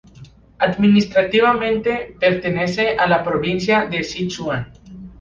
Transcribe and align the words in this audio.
Administrativamente, 0.57 2.17
pertenece 2.19 2.97
a 2.97 3.05
la 3.05 3.23
provincia 3.23 3.85
de 3.85 4.03
Sichuan. 4.03 4.73